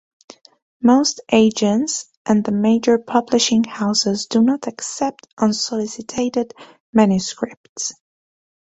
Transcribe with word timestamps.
Most 0.81 1.21
agents 1.31 2.09
and 2.25 2.43
the 2.43 2.51
major 2.51 2.97
publishing 2.97 3.63
houses 3.65 4.25
do 4.25 4.41
not 4.41 4.65
accept 4.67 5.27
unsolicited 5.37 6.55
manuscripts. 6.91 7.93